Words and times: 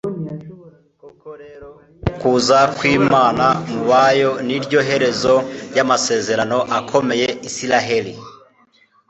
koko 1.01 1.29
rero 1.43 1.67
ukuza 2.09 2.59
kw'imana 2.75 3.45
mu 3.71 3.81
bayo 3.89 4.31
ni 4.47 4.57
ryo 4.63 4.79
herezo 4.89 5.35
ry'amasezerano 5.71 6.59
akomeye 6.77 7.27
isiraheli 7.47 8.13